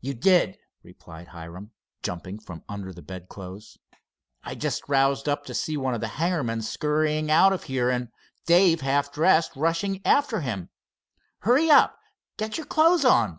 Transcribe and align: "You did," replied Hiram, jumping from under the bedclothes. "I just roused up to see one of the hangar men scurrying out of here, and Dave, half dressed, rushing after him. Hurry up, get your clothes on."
"You 0.00 0.14
did," 0.14 0.58
replied 0.82 1.28
Hiram, 1.28 1.70
jumping 2.02 2.40
from 2.40 2.64
under 2.68 2.92
the 2.92 3.00
bedclothes. 3.00 3.78
"I 4.42 4.56
just 4.56 4.88
roused 4.88 5.28
up 5.28 5.44
to 5.46 5.54
see 5.54 5.76
one 5.76 5.94
of 5.94 6.00
the 6.00 6.08
hangar 6.18 6.42
men 6.42 6.62
scurrying 6.62 7.30
out 7.30 7.52
of 7.52 7.62
here, 7.62 7.88
and 7.88 8.08
Dave, 8.44 8.80
half 8.80 9.12
dressed, 9.12 9.54
rushing 9.54 10.04
after 10.04 10.40
him. 10.40 10.70
Hurry 11.42 11.70
up, 11.70 11.96
get 12.36 12.56
your 12.58 12.66
clothes 12.66 13.04
on." 13.04 13.38